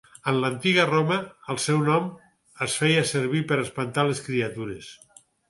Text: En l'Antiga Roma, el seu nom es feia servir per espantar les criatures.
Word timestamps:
En 0.29 0.37
l'Antiga 0.43 0.85
Roma, 0.87 1.17
el 1.55 1.59
seu 1.65 1.83
nom 1.89 2.07
es 2.67 2.79
feia 2.81 3.05
servir 3.11 3.43
per 3.53 3.61
espantar 3.67 4.09
les 4.09 4.25
criatures. 4.31 4.91